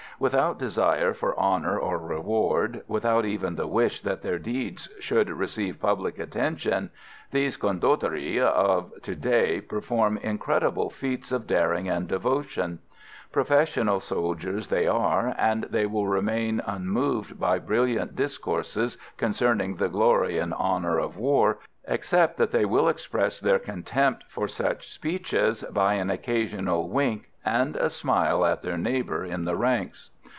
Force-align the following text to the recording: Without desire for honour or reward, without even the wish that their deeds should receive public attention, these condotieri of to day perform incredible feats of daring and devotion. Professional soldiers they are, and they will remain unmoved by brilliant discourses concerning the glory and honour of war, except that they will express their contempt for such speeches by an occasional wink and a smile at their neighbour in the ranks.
Without 0.19 0.59
desire 0.59 1.13
for 1.15 1.35
honour 1.35 1.79
or 1.79 1.97
reward, 1.97 2.83
without 2.87 3.25
even 3.25 3.55
the 3.55 3.65
wish 3.65 4.01
that 4.01 4.21
their 4.21 4.37
deeds 4.37 4.87
should 4.99 5.27
receive 5.27 5.79
public 5.81 6.19
attention, 6.19 6.91
these 7.31 7.57
condotieri 7.57 8.37
of 8.37 8.91
to 9.01 9.15
day 9.15 9.59
perform 9.61 10.17
incredible 10.17 10.91
feats 10.91 11.31
of 11.31 11.47
daring 11.47 11.89
and 11.89 12.07
devotion. 12.07 12.77
Professional 13.31 13.99
soldiers 13.99 14.67
they 14.67 14.85
are, 14.85 15.33
and 15.39 15.63
they 15.71 15.87
will 15.87 16.05
remain 16.07 16.61
unmoved 16.67 17.39
by 17.39 17.57
brilliant 17.57 18.15
discourses 18.15 18.99
concerning 19.17 19.77
the 19.77 19.89
glory 19.89 20.37
and 20.37 20.53
honour 20.53 20.99
of 20.99 21.17
war, 21.17 21.57
except 21.85 22.37
that 22.37 22.51
they 22.51 22.63
will 22.63 22.87
express 22.87 23.39
their 23.39 23.57
contempt 23.57 24.23
for 24.27 24.47
such 24.47 24.93
speeches 24.93 25.63
by 25.71 25.95
an 25.95 26.11
occasional 26.11 26.87
wink 26.89 27.29
and 27.43 27.75
a 27.75 27.89
smile 27.89 28.45
at 28.45 28.61
their 28.61 28.77
neighbour 28.77 29.25
in 29.25 29.45
the 29.45 29.55
ranks. 29.55 30.11